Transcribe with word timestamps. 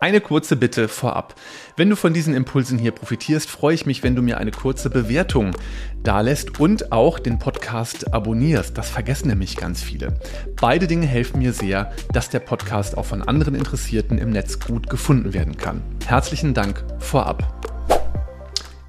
Eine 0.00 0.20
kurze 0.20 0.54
Bitte 0.54 0.86
vorab. 0.86 1.34
Wenn 1.76 1.90
du 1.90 1.96
von 1.96 2.14
diesen 2.14 2.32
Impulsen 2.32 2.78
hier 2.78 2.92
profitierst, 2.92 3.50
freue 3.50 3.74
ich 3.74 3.84
mich, 3.84 4.04
wenn 4.04 4.14
du 4.14 4.22
mir 4.22 4.38
eine 4.38 4.52
kurze 4.52 4.90
Bewertung 4.90 5.56
dalässt 6.04 6.60
und 6.60 6.92
auch 6.92 7.18
den 7.18 7.40
Podcast 7.40 8.14
abonnierst. 8.14 8.78
Das 8.78 8.90
vergessen 8.90 9.26
nämlich 9.26 9.56
ganz 9.56 9.82
viele. 9.82 10.14
Beide 10.54 10.86
Dinge 10.86 11.04
helfen 11.04 11.40
mir 11.40 11.52
sehr, 11.52 11.90
dass 12.12 12.30
der 12.30 12.38
Podcast 12.38 12.96
auch 12.96 13.06
von 13.06 13.22
anderen 13.22 13.56
Interessierten 13.56 14.18
im 14.18 14.30
Netz 14.30 14.60
gut 14.60 14.88
gefunden 14.88 15.34
werden 15.34 15.56
kann. 15.56 15.82
Herzlichen 16.06 16.54
Dank 16.54 16.84
vorab. 17.00 17.66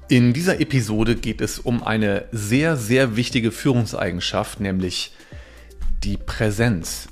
In 0.08 0.32
dieser 0.32 0.60
Episode 0.60 1.16
geht 1.16 1.40
es 1.40 1.58
um 1.58 1.82
eine 1.82 2.26
sehr, 2.30 2.76
sehr 2.76 3.16
wichtige 3.16 3.50
Führungseigenschaft, 3.50 4.60
nämlich 4.60 5.12
die 6.04 6.18
Präsenz. 6.18 7.09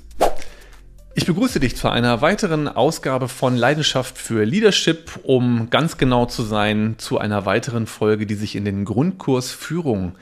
Ich 1.19 1.25
begrüße 1.25 1.59
dich 1.59 1.75
zu 1.75 1.89
einer 1.89 2.21
weiteren 2.21 2.69
Ausgabe 2.69 3.27
von 3.27 3.57
Leidenschaft 3.57 4.17
für 4.17 4.45
Leadership, 4.45 5.19
um 5.23 5.69
ganz 5.69 5.97
genau 5.97 6.27
zu 6.27 6.43
sein, 6.43 6.95
zu 6.97 7.17
einer 7.17 7.45
weiteren 7.45 7.87
Folge, 7.87 8.25
die 8.25 8.35
sich 8.35 8.55
in 8.55 8.63
den 8.63 8.85
Grundkurs 8.85 9.51
Führung 9.51 10.15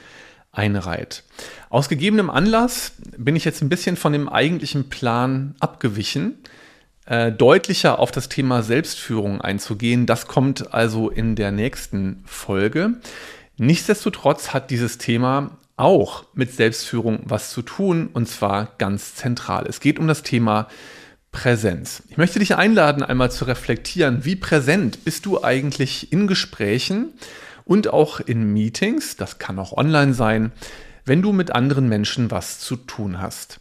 einreiht. 0.50 1.22
Aus 1.70 1.88
gegebenem 1.88 2.30
Anlass 2.30 2.94
bin 3.16 3.36
ich 3.36 3.44
jetzt 3.44 3.62
ein 3.62 3.68
bisschen 3.68 3.96
von 3.96 4.12
dem 4.12 4.28
eigentlichen 4.28 4.88
Plan 4.88 5.54
abgewichen, 5.60 6.34
äh, 7.06 7.30
deutlicher 7.30 8.00
auf 8.00 8.10
das 8.10 8.28
Thema 8.28 8.64
Selbstführung 8.64 9.40
einzugehen. 9.40 10.04
Das 10.04 10.26
kommt 10.26 10.74
also 10.74 11.10
in 11.10 11.36
der 11.36 11.52
nächsten 11.52 12.24
Folge. 12.26 12.94
Nichtsdestotrotz 13.56 14.52
hat 14.52 14.72
dieses 14.72 14.98
Thema 14.98 15.58
auch 15.78 16.24
mit 16.34 16.52
Selbstführung 16.52 17.20
was 17.24 17.50
zu 17.50 17.62
tun 17.62 18.10
und 18.12 18.28
zwar 18.28 18.74
ganz 18.78 19.14
zentral. 19.14 19.66
Es 19.66 19.80
geht 19.80 19.98
um 19.98 20.08
das 20.08 20.22
Thema 20.22 20.68
Präsenz. 21.32 22.02
Ich 22.08 22.16
möchte 22.16 22.38
dich 22.38 22.56
einladen, 22.56 23.02
einmal 23.02 23.30
zu 23.30 23.44
reflektieren, 23.44 24.24
wie 24.24 24.36
präsent 24.36 25.04
bist 25.04 25.26
du 25.26 25.42
eigentlich 25.42 26.12
in 26.12 26.26
Gesprächen 26.26 27.14
und 27.64 27.88
auch 27.88 28.20
in 28.20 28.52
Meetings, 28.52 29.16
das 29.16 29.38
kann 29.38 29.58
auch 29.58 29.72
online 29.72 30.14
sein, 30.14 30.52
wenn 31.04 31.22
du 31.22 31.32
mit 31.32 31.52
anderen 31.52 31.88
Menschen 31.88 32.30
was 32.30 32.58
zu 32.58 32.76
tun 32.76 33.20
hast. 33.20 33.60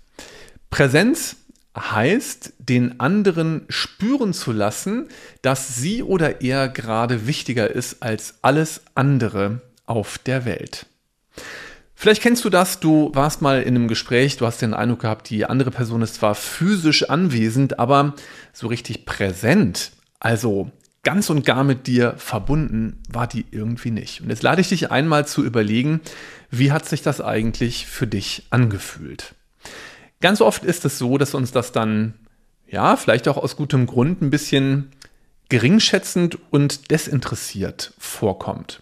Präsenz 0.69 1.37
heißt, 1.77 2.53
den 2.57 2.99
anderen 2.99 3.65
spüren 3.69 4.33
zu 4.33 4.51
lassen, 4.51 5.07
dass 5.41 5.75
sie 5.75 6.01
oder 6.03 6.41
er 6.41 6.67
gerade 6.69 7.27
wichtiger 7.27 7.69
ist 7.69 8.01
als 8.01 8.35
alles 8.41 8.81
andere 8.95 9.61
auf 9.85 10.17
der 10.17 10.45
Welt. 10.45 10.87
Vielleicht 11.99 12.21
kennst 12.21 12.45
du 12.45 12.51
das, 12.51 12.79
du 12.79 13.09
warst 13.15 13.41
mal 13.41 13.63
in 13.63 13.75
einem 13.75 13.87
Gespräch, 13.87 14.37
du 14.37 14.45
hast 14.45 14.61
den 14.61 14.75
Eindruck 14.75 14.99
gehabt, 14.99 15.31
die 15.31 15.45
andere 15.45 15.71
Person 15.71 16.03
ist 16.03 16.13
zwar 16.13 16.35
physisch 16.35 17.09
anwesend, 17.09 17.79
aber 17.79 18.13
so 18.53 18.67
richtig 18.67 19.05
präsent, 19.05 19.93
also 20.19 20.69
ganz 21.01 21.31
und 21.31 21.43
gar 21.43 21.63
mit 21.63 21.87
dir 21.87 22.13
verbunden, 22.17 23.01
war 23.09 23.25
die 23.25 23.45
irgendwie 23.49 23.89
nicht. 23.89 24.21
Und 24.21 24.29
jetzt 24.29 24.43
lade 24.43 24.61
ich 24.61 24.69
dich 24.69 24.91
einmal 24.91 25.25
zu 25.25 25.43
überlegen, 25.43 25.99
wie 26.51 26.71
hat 26.71 26.87
sich 26.87 27.01
das 27.01 27.19
eigentlich 27.19 27.87
für 27.87 28.05
dich 28.05 28.45
angefühlt? 28.51 29.33
Ganz 30.21 30.39
oft 30.39 30.63
ist 30.63 30.85
es 30.85 30.99
so, 30.99 31.17
dass 31.17 31.33
uns 31.33 31.51
das 31.51 31.71
dann, 31.71 32.13
ja, 32.67 32.95
vielleicht 32.95 33.27
auch 33.27 33.37
aus 33.37 33.55
gutem 33.55 33.87
Grund 33.87 34.21
ein 34.21 34.29
bisschen 34.29 34.91
geringschätzend 35.49 36.37
und 36.51 36.91
desinteressiert 36.91 37.93
vorkommt. 37.97 38.81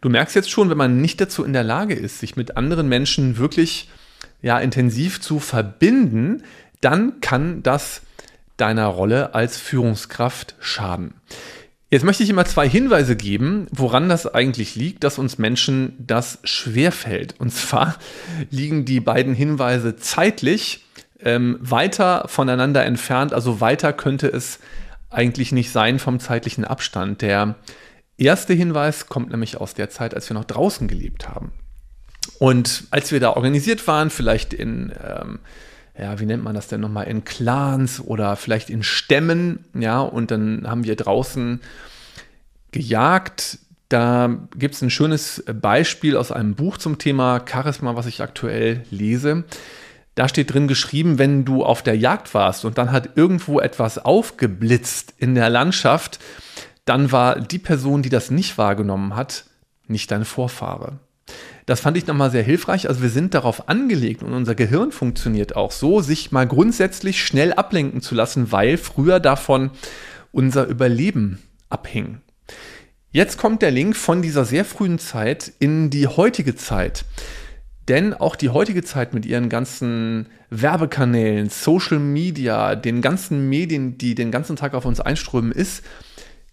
Du 0.00 0.08
merkst 0.08 0.34
jetzt 0.34 0.50
schon, 0.50 0.70
wenn 0.70 0.78
man 0.78 1.00
nicht 1.00 1.20
dazu 1.20 1.44
in 1.44 1.52
der 1.52 1.64
Lage 1.64 1.94
ist, 1.94 2.18
sich 2.18 2.36
mit 2.36 2.56
anderen 2.56 2.88
Menschen 2.88 3.36
wirklich 3.36 3.88
ja, 4.42 4.58
intensiv 4.58 5.20
zu 5.20 5.38
verbinden, 5.38 6.42
dann 6.80 7.20
kann 7.20 7.62
das 7.62 8.02
deiner 8.56 8.86
Rolle 8.86 9.34
als 9.34 9.58
Führungskraft 9.58 10.54
schaden. 10.60 11.14
Jetzt 11.90 12.04
möchte 12.04 12.22
ich 12.22 12.30
immer 12.30 12.44
zwei 12.44 12.68
Hinweise 12.68 13.16
geben, 13.16 13.66
woran 13.72 14.08
das 14.08 14.26
eigentlich 14.32 14.76
liegt, 14.76 15.02
dass 15.02 15.18
uns 15.18 15.38
Menschen 15.38 15.94
das 15.98 16.38
schwerfällt. 16.44 17.34
Und 17.38 17.52
zwar 17.52 17.96
liegen 18.50 18.84
die 18.84 19.00
beiden 19.00 19.34
Hinweise 19.34 19.96
zeitlich 19.96 20.86
ähm, 21.22 21.58
weiter 21.60 22.24
voneinander 22.28 22.84
entfernt, 22.84 23.32
also 23.32 23.60
weiter 23.60 23.92
könnte 23.92 24.28
es 24.28 24.60
eigentlich 25.10 25.52
nicht 25.52 25.70
sein 25.70 25.98
vom 25.98 26.20
zeitlichen 26.20 26.64
Abstand. 26.64 27.22
Der 27.22 27.56
erste 28.16 28.54
Hinweis 28.54 29.06
kommt 29.08 29.30
nämlich 29.30 29.60
aus 29.60 29.74
der 29.74 29.90
Zeit, 29.90 30.14
als 30.14 30.30
wir 30.30 30.34
noch 30.34 30.44
draußen 30.44 30.88
gelebt 30.88 31.28
haben. 31.28 31.52
Und 32.38 32.84
als 32.90 33.12
wir 33.12 33.20
da 33.20 33.30
organisiert 33.30 33.86
waren, 33.86 34.10
vielleicht 34.10 34.54
in, 34.54 34.92
ähm, 35.04 35.40
ja, 35.98 36.18
wie 36.20 36.26
nennt 36.26 36.44
man 36.44 36.54
das 36.54 36.68
denn 36.68 36.80
nochmal, 36.80 37.06
in 37.06 37.24
Clans 37.24 38.00
oder 38.00 38.36
vielleicht 38.36 38.70
in 38.70 38.82
Stämmen, 38.82 39.64
ja, 39.74 40.00
und 40.00 40.30
dann 40.30 40.66
haben 40.66 40.84
wir 40.84 40.96
draußen 40.96 41.60
gejagt. 42.72 43.58
Da 43.88 44.38
gibt 44.56 44.76
es 44.76 44.82
ein 44.82 44.90
schönes 44.90 45.42
Beispiel 45.60 46.16
aus 46.16 46.30
einem 46.30 46.54
Buch 46.54 46.78
zum 46.78 46.98
Thema 46.98 47.44
Charisma, 47.50 47.96
was 47.96 48.06
ich 48.06 48.22
aktuell 48.22 48.84
lese. 48.90 49.44
Da 50.20 50.28
steht 50.28 50.52
drin 50.52 50.68
geschrieben, 50.68 51.18
wenn 51.18 51.46
du 51.46 51.64
auf 51.64 51.82
der 51.82 51.96
Jagd 51.96 52.34
warst 52.34 52.66
und 52.66 52.76
dann 52.76 52.92
hat 52.92 53.16
irgendwo 53.16 53.58
etwas 53.58 53.96
aufgeblitzt 53.96 55.14
in 55.16 55.34
der 55.34 55.48
Landschaft, 55.48 56.18
dann 56.84 57.10
war 57.10 57.40
die 57.40 57.58
Person, 57.58 58.02
die 58.02 58.10
das 58.10 58.30
nicht 58.30 58.58
wahrgenommen 58.58 59.16
hat, 59.16 59.46
nicht 59.86 60.10
dein 60.10 60.26
Vorfahre. 60.26 60.98
Das 61.64 61.80
fand 61.80 61.96
ich 61.96 62.06
nochmal 62.06 62.30
sehr 62.30 62.42
hilfreich. 62.42 62.86
Also 62.86 63.00
wir 63.00 63.08
sind 63.08 63.32
darauf 63.32 63.70
angelegt 63.70 64.22
und 64.22 64.34
unser 64.34 64.54
Gehirn 64.54 64.92
funktioniert 64.92 65.56
auch 65.56 65.72
so, 65.72 66.02
sich 66.02 66.30
mal 66.32 66.46
grundsätzlich 66.46 67.24
schnell 67.24 67.54
ablenken 67.54 68.02
zu 68.02 68.14
lassen, 68.14 68.52
weil 68.52 68.76
früher 68.76 69.20
davon 69.20 69.70
unser 70.32 70.66
Überleben 70.66 71.38
abhing. 71.70 72.18
Jetzt 73.10 73.38
kommt 73.38 73.62
der 73.62 73.70
Link 73.70 73.96
von 73.96 74.20
dieser 74.20 74.44
sehr 74.44 74.66
frühen 74.66 74.98
Zeit 74.98 75.50
in 75.60 75.88
die 75.88 76.08
heutige 76.08 76.56
Zeit. 76.56 77.06
Denn 77.90 78.14
auch 78.14 78.36
die 78.36 78.50
heutige 78.50 78.84
Zeit 78.84 79.14
mit 79.14 79.26
ihren 79.26 79.48
ganzen 79.48 80.26
Werbekanälen, 80.48 81.48
Social 81.50 81.98
Media, 81.98 82.76
den 82.76 83.02
ganzen 83.02 83.48
Medien, 83.48 83.98
die 83.98 84.14
den 84.14 84.30
ganzen 84.30 84.54
Tag 84.54 84.74
auf 84.74 84.84
uns 84.84 85.00
einströmen, 85.00 85.50
ist 85.50 85.84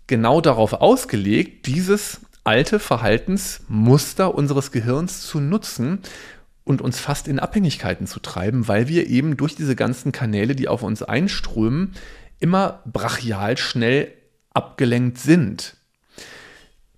genau 0.07 0.41
darauf 0.41 0.73
ausgelegt, 0.73 1.67
dieses 1.67 2.21
alte 2.43 2.79
Verhaltensmuster 2.79 4.33
unseres 4.33 4.71
Gehirns 4.71 5.21
zu 5.27 5.39
nutzen 5.39 5.99
und 6.63 6.81
uns 6.81 6.99
fast 6.99 7.27
in 7.27 7.37
Abhängigkeiten 7.37 8.07
zu 8.07 8.19
treiben, 8.19 8.67
weil 8.67 8.87
wir 8.87 9.05
eben 9.05 9.37
durch 9.37 9.55
diese 9.55 9.75
ganzen 9.75 10.11
Kanäle, 10.11 10.55
die 10.55 10.67
auf 10.67 10.81
uns 10.81 11.03
einströmen, 11.03 11.93
immer 12.39 12.81
brachial 12.91 13.57
schnell 13.57 14.11
abgelenkt 14.55 15.19
sind. 15.19 15.76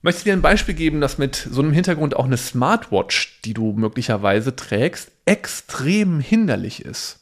Möchte 0.01 0.23
dir 0.23 0.33
ein 0.33 0.41
Beispiel 0.41 0.75
geben, 0.75 1.01
dass 1.01 1.17
mit 1.17 1.35
so 1.35 1.61
einem 1.61 1.73
Hintergrund 1.73 2.15
auch 2.15 2.23
eine 2.23 2.37
Smartwatch, 2.37 3.41
die 3.43 3.53
du 3.53 3.73
möglicherweise 3.73 4.55
trägst, 4.55 5.11
extrem 5.25 6.21
hinderlich 6.21 6.85
ist. 6.85 7.19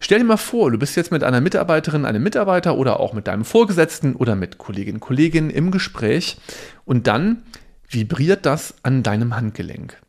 Stell 0.00 0.20
dir 0.20 0.24
mal 0.24 0.38
vor, 0.38 0.70
du 0.70 0.78
bist 0.78 0.96
jetzt 0.96 1.12
mit 1.12 1.22
einer 1.22 1.42
Mitarbeiterin, 1.42 2.06
einem 2.06 2.22
Mitarbeiter 2.22 2.78
oder 2.78 2.98
auch 3.00 3.12
mit 3.12 3.26
deinem 3.26 3.44
Vorgesetzten 3.44 4.14
oder 4.14 4.36
mit 4.36 4.56
Kolleginnen 4.56 4.96
und 4.96 5.00
Kollegen 5.00 5.50
im 5.50 5.70
Gespräch 5.70 6.38
und 6.86 7.06
dann 7.06 7.42
vibriert 7.90 8.46
das 8.46 8.74
an 8.82 9.02
deinem 9.02 9.36
Handgelenk. 9.36 10.00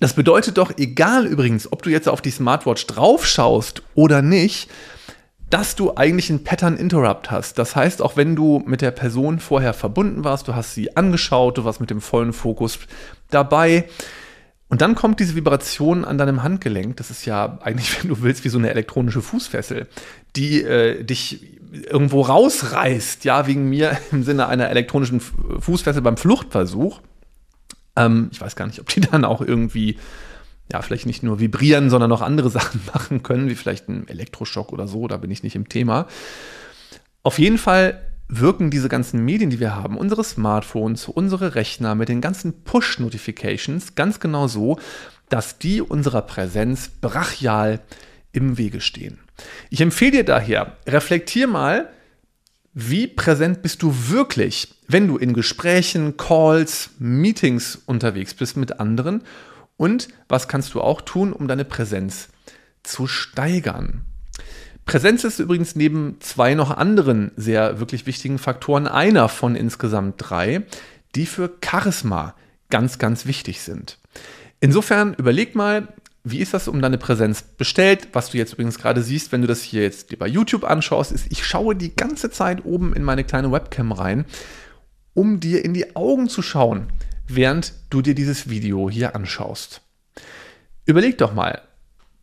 Das 0.00 0.14
bedeutet 0.14 0.58
doch, 0.58 0.72
egal 0.78 1.26
übrigens, 1.26 1.70
ob 1.70 1.82
du 1.82 1.90
jetzt 1.90 2.08
auf 2.08 2.22
die 2.22 2.30
Smartwatch 2.30 2.86
draufschaust 2.86 3.82
oder 3.94 4.22
nicht, 4.22 4.70
dass 5.50 5.76
du 5.76 5.96
eigentlich 5.96 6.30
einen 6.30 6.44
Pattern 6.44 6.76
Interrupt 6.76 7.30
hast. 7.30 7.58
Das 7.58 7.76
heißt, 7.76 8.02
auch 8.02 8.16
wenn 8.16 8.34
du 8.34 8.62
mit 8.66 8.80
der 8.80 8.90
Person 8.90 9.38
vorher 9.38 9.74
verbunden 9.74 10.24
warst, 10.24 10.48
du 10.48 10.54
hast 10.54 10.74
sie 10.74 10.96
angeschaut, 10.96 11.58
du 11.58 11.64
warst 11.64 11.80
mit 11.80 11.90
dem 11.90 12.00
vollen 12.00 12.32
Fokus 12.32 12.78
dabei. 13.30 13.88
Und 14.68 14.80
dann 14.80 14.94
kommt 14.94 15.20
diese 15.20 15.36
Vibration 15.36 16.04
an 16.04 16.18
deinem 16.18 16.42
Handgelenk. 16.42 16.96
Das 16.96 17.10
ist 17.10 17.26
ja 17.26 17.58
eigentlich, 17.62 17.96
wenn 18.02 18.08
du 18.08 18.22
willst, 18.22 18.44
wie 18.44 18.48
so 18.48 18.58
eine 18.58 18.70
elektronische 18.70 19.22
Fußfessel, 19.22 19.86
die 20.34 20.62
äh, 20.62 21.04
dich 21.04 21.60
irgendwo 21.72 22.22
rausreißt, 22.22 23.24
ja, 23.24 23.46
wegen 23.46 23.68
mir 23.68 23.96
im 24.12 24.22
Sinne 24.22 24.48
einer 24.48 24.70
elektronischen 24.70 25.20
Fußfessel 25.20 26.02
beim 26.02 26.16
Fluchtversuch. 26.16 27.00
Ähm, 27.96 28.30
ich 28.32 28.40
weiß 28.40 28.56
gar 28.56 28.66
nicht, 28.66 28.80
ob 28.80 28.88
die 28.88 29.00
dann 29.12 29.24
auch 29.24 29.40
irgendwie 29.40 29.98
ja, 30.72 30.82
vielleicht 30.82 31.06
nicht 31.06 31.22
nur 31.22 31.40
vibrieren, 31.40 31.90
sondern 31.90 32.12
auch 32.12 32.22
andere 32.22 32.50
Sachen 32.58 32.80
machen 32.92 33.22
können, 33.22 33.48
wie 33.48 33.54
vielleicht 33.54 33.88
ein 33.88 34.08
Elektroschock 34.08 34.72
oder 34.72 34.88
so, 34.88 35.08
da 35.08 35.16
bin 35.16 35.30
ich 35.30 35.42
nicht 35.42 35.56
im 35.56 35.68
Thema. 35.68 36.06
Auf 37.22 37.38
jeden 37.38 37.58
Fall 37.58 38.00
wirken 38.28 38.70
diese 38.70 38.88
ganzen 38.88 39.24
Medien, 39.24 39.50
die 39.50 39.60
wir 39.60 39.74
haben, 39.74 39.98
unsere 39.98 40.24
Smartphones, 40.24 41.08
unsere 41.08 41.54
Rechner 41.54 41.94
mit 41.94 42.08
den 42.08 42.20
ganzen 42.20 42.64
Push-Notifications 42.64 43.94
ganz 43.94 44.18
genau 44.18 44.48
so, 44.48 44.78
dass 45.28 45.58
die 45.58 45.82
unserer 45.82 46.22
Präsenz 46.22 46.88
brachial 46.88 47.80
im 48.32 48.58
Wege 48.58 48.80
stehen. 48.80 49.18
Ich 49.70 49.80
empfehle 49.80 50.12
dir 50.12 50.24
daher, 50.24 50.76
reflektier 50.86 51.46
mal, 51.46 51.90
wie 52.72 53.06
präsent 53.06 53.62
bist 53.62 53.82
du 53.82 53.94
wirklich, 54.08 54.74
wenn 54.88 55.06
du 55.06 55.16
in 55.16 55.32
Gesprächen, 55.32 56.16
Calls, 56.16 56.90
Meetings 56.98 57.78
unterwegs 57.86 58.34
bist 58.34 58.56
mit 58.56 58.80
anderen 58.80 59.22
und 59.76 60.08
was 60.28 60.48
kannst 60.48 60.74
du 60.74 60.80
auch 60.80 61.00
tun, 61.00 61.32
um 61.32 61.48
deine 61.48 61.64
Präsenz 61.64 62.28
zu 62.82 63.06
steigern? 63.06 64.04
Präsenz 64.86 65.24
ist 65.24 65.38
übrigens 65.38 65.76
neben 65.76 66.16
zwei 66.20 66.54
noch 66.54 66.70
anderen 66.70 67.32
sehr 67.36 67.80
wirklich 67.80 68.06
wichtigen 68.06 68.38
Faktoren 68.38 68.86
einer 68.86 69.28
von 69.28 69.56
insgesamt 69.56 70.16
drei, 70.18 70.62
die 71.14 71.26
für 71.26 71.50
Charisma 71.64 72.34
ganz, 72.70 72.98
ganz 72.98 73.24
wichtig 73.24 73.62
sind. 73.62 73.98
Insofern 74.60 75.14
überleg 75.14 75.54
mal, 75.54 75.88
wie 76.22 76.38
ist 76.38 76.54
das 76.54 76.68
um 76.68 76.80
deine 76.80 76.98
Präsenz 76.98 77.42
bestellt? 77.42 78.08
Was 78.12 78.30
du 78.30 78.38
jetzt 78.38 78.54
übrigens 78.54 78.78
gerade 78.78 79.02
siehst, 79.02 79.30
wenn 79.30 79.42
du 79.42 79.46
das 79.46 79.62
hier 79.62 79.82
jetzt 79.82 80.18
bei 80.18 80.26
YouTube 80.26 80.64
anschaust, 80.64 81.12
ist, 81.12 81.26
ich 81.30 81.44
schaue 81.46 81.76
die 81.76 81.94
ganze 81.94 82.30
Zeit 82.30 82.64
oben 82.64 82.94
in 82.94 83.04
meine 83.04 83.24
kleine 83.24 83.52
Webcam 83.52 83.92
rein, 83.92 84.24
um 85.12 85.38
dir 85.38 85.64
in 85.64 85.74
die 85.74 85.94
Augen 85.96 86.28
zu 86.28 86.40
schauen, 86.40 86.88
während 87.26 87.72
du 87.90 88.02
dir 88.02 88.14
dieses 88.14 88.48
Video 88.48 88.90
hier 88.90 89.14
anschaust. 89.14 89.80
Überleg 90.84 91.18
doch 91.18 91.32
mal, 91.32 91.62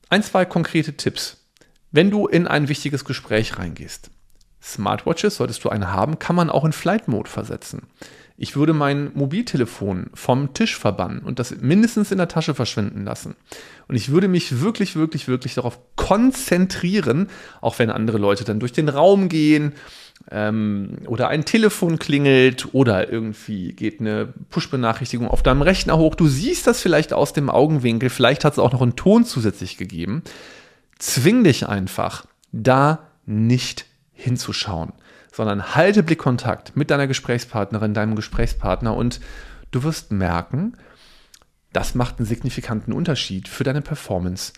ein, 0.09 0.24
zwei 0.24 0.45
konkrete 0.45 0.98
Tipps. 0.98 1.38
Wenn 1.92 2.12
du 2.12 2.27
in 2.27 2.48
ein 2.48 2.69
wichtiges 2.69 3.06
Gespräch 3.06 3.57
reingehst, 3.57 4.12
Smartwatches, 4.62 5.38
solltest 5.38 5.63
du 5.63 5.69
eine 5.69 5.92
haben, 5.92 6.19
kann 6.19 6.36
man 6.36 6.50
auch 6.50 6.63
in 6.63 6.71
Flight 6.71 7.07
Mode 7.07 7.30
versetzen. 7.30 7.88
Ich 8.38 8.56
würde 8.56 8.74
mein 8.74 9.12
Mobiltelefon 9.13 10.09
vom 10.13 10.53
Tisch 10.53 10.77
verbannen 10.77 11.19
und 11.19 11.39
das 11.39 11.56
mindestens 11.59 12.12
in 12.12 12.18
der 12.18 12.27
Tasche 12.27 12.56
verschwinden 12.56 13.03
lassen. 13.03 13.36
Und 13.88 13.95
ich 13.95 14.09
würde 14.09 14.27
mich 14.27 14.62
wirklich, 14.62 14.95
wirklich, 14.95 15.27
wirklich 15.27 15.53
darauf 15.53 15.80
konzentrieren, 15.95 17.30
auch 17.59 17.77
wenn 17.80 17.89
andere 17.89 18.18
Leute 18.18 18.44
dann 18.44 18.59
durch 18.59 18.71
den 18.71 18.89
Raum 18.89 19.30
gehen 19.30 19.74
ähm, 20.30 21.00
oder 21.08 21.30
ein 21.30 21.46
Telefon 21.46 22.00
klingelt 22.00 22.74
oder 22.74 23.12
irgendwie 23.12 23.74
geht 23.74 24.00
eine 24.00 24.34
Push-Benachrichtigung 24.50 25.28
auf 25.28 25.44
deinem 25.44 25.62
Rechner 25.62 25.98
hoch. 25.98 26.16
Du 26.16 26.28
siehst 26.28 26.68
das 26.68 26.82
vielleicht 26.82 27.14
aus 27.14 27.34
dem 27.34 27.50
Augenwinkel, 27.50 28.10
vielleicht 28.10 28.46
hat 28.46 28.54
es 28.54 28.60
auch 28.60 28.74
noch 28.74 28.82
einen 28.82 28.96
Ton 28.96 29.26
zusätzlich 29.26 29.78
gegeben. 29.78 30.24
Zwing 31.00 31.44
dich 31.44 31.68
einfach, 31.68 32.26
da 32.52 33.08
nicht 33.26 33.86
hinzuschauen 34.14 34.94
sondern 35.32 35.76
halte 35.76 36.04
Blickkontakt 36.04 36.76
mit 36.76 36.92
deiner 36.92 37.08
Gesprächspartnerin, 37.08 37.94
deinem 37.94 38.16
Gesprächspartner 38.16 38.96
und 38.96 39.22
du 39.72 39.84
wirst 39.84 40.12
merken, 40.12 40.78
das 41.74 41.96
macht 41.96 42.20
einen 42.20 42.26
signifikanten 42.26 42.94
Unterschied 42.94 43.48
für 43.48 43.64
deine 43.64 43.82
Performance 43.82 44.52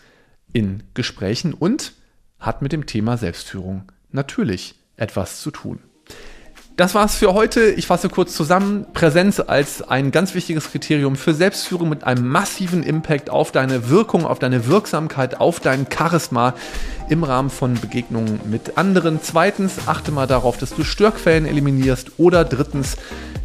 in 0.52 0.82
Gesprächen 0.94 1.54
und 1.54 1.92
hat 2.40 2.60
mit 2.60 2.72
dem 2.72 2.86
Thema 2.86 3.16
Selbstführung 3.16 3.90
natürlich 4.10 4.74
etwas 4.96 5.40
zu 5.40 5.50
tun. 5.50 5.80
Das 6.76 6.92
war's 6.96 7.14
für 7.14 7.34
heute. 7.34 7.70
Ich 7.70 7.86
fasse 7.86 8.08
kurz 8.08 8.34
zusammen. 8.34 8.84
Präsenz 8.92 9.38
als 9.38 9.80
ein 9.80 10.10
ganz 10.10 10.34
wichtiges 10.34 10.72
Kriterium 10.72 11.14
für 11.14 11.32
Selbstführung 11.32 11.88
mit 11.88 12.02
einem 12.02 12.26
massiven 12.26 12.82
Impact 12.82 13.30
auf 13.30 13.52
deine 13.52 13.90
Wirkung, 13.90 14.26
auf 14.26 14.40
deine 14.40 14.66
Wirksamkeit, 14.66 15.40
auf 15.40 15.60
dein 15.60 15.86
Charisma 15.88 16.54
im 17.08 17.22
Rahmen 17.22 17.50
von 17.50 17.74
Begegnungen 17.74 18.40
mit 18.50 18.76
anderen. 18.76 19.20
Zweitens, 19.22 19.86
achte 19.86 20.10
mal 20.10 20.26
darauf, 20.26 20.56
dass 20.56 20.74
du 20.74 20.82
Störquellen 20.82 21.46
eliminierst. 21.46 22.18
Oder 22.18 22.44
drittens, 22.44 22.96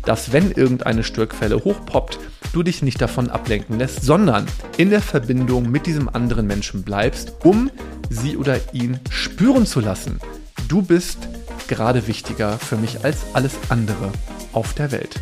dass 0.06 0.34
wenn 0.34 0.52
irgendeine 0.52 1.04
Störquelle 1.04 1.64
hochpoppt, 1.64 2.18
du 2.52 2.64
dich 2.64 2.82
nicht 2.82 3.00
davon 3.00 3.30
ablenken 3.30 3.78
lässt, 3.78 4.02
sondern 4.02 4.48
in 4.78 4.90
der 4.90 5.02
Verbindung 5.02 5.70
mit 5.70 5.86
diesem 5.86 6.10
anderen 6.10 6.48
Menschen 6.48 6.82
bleibst, 6.82 7.34
um 7.44 7.70
sie 8.10 8.38
oder 8.38 8.58
ihn 8.74 9.00
spüren 9.12 9.68
zu 9.68 9.82
lassen. 9.82 10.20
Du 10.68 10.82
bist 10.82 11.20
gerade 11.70 12.08
wichtiger 12.08 12.60
für 12.60 12.76
mich 12.76 13.06
als 13.06 13.20
alles 13.34 13.54
andere 13.70 14.12
auf 14.52 14.74
der 14.74 14.92
Welt. 14.92 15.16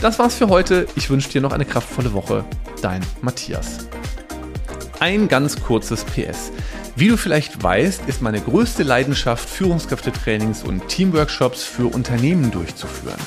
Das 0.00 0.18
war's 0.18 0.34
für 0.34 0.48
heute. 0.48 0.86
Ich 0.96 1.10
wünsche 1.10 1.28
dir 1.28 1.42
noch 1.42 1.52
eine 1.52 1.66
kraftvolle 1.66 2.12
Woche. 2.12 2.44
Dein 2.82 3.02
Matthias. 3.20 3.86
Ein 4.98 5.28
ganz 5.28 5.62
kurzes 5.62 6.04
PS. 6.04 6.50
Wie 6.96 7.08
du 7.08 7.16
vielleicht 7.16 7.62
weißt, 7.62 8.02
ist 8.06 8.22
meine 8.22 8.40
größte 8.40 8.82
Leidenschaft, 8.82 9.48
Führungskräftetrainings 9.48 10.64
und 10.64 10.88
Teamworkshops 10.88 11.62
für 11.64 11.86
Unternehmen 11.86 12.50
durchzuführen. 12.50 13.18